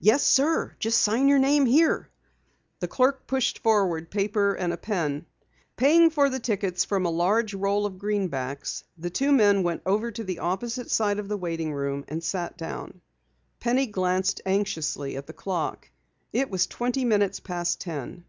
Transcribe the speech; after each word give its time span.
"Yes, 0.00 0.22
sir. 0.24 0.74
Just 0.78 1.02
sign 1.02 1.28
your 1.28 1.38
name 1.38 1.66
here." 1.66 2.08
The 2.80 2.88
clerk 2.88 3.26
pushed 3.26 3.58
forward 3.58 4.10
paper 4.10 4.54
and 4.54 4.72
a 4.72 4.78
pen. 4.78 5.26
Paying 5.76 6.08
for 6.12 6.30
the 6.30 6.40
tickets 6.40 6.86
from 6.86 7.04
a 7.04 7.10
large 7.10 7.52
roll 7.52 7.84
of 7.84 7.98
greenbacks, 7.98 8.84
the 8.96 9.10
two 9.10 9.32
men 9.32 9.62
went 9.62 9.82
over 9.84 10.10
to 10.10 10.24
the 10.24 10.38
opposite 10.38 10.90
side 10.90 11.18
of 11.18 11.28
the 11.28 11.36
waiting 11.36 11.74
room 11.74 12.06
and 12.08 12.24
sat 12.24 12.56
down. 12.56 13.02
Penny 13.60 13.86
glanced 13.86 14.40
anxiously 14.46 15.14
at 15.14 15.26
the 15.26 15.34
clock. 15.34 15.90
It 16.32 16.48
was 16.48 16.66
twenty 16.66 17.04
minutes 17.04 17.38
past 17.38 17.82
ten. 17.82 18.24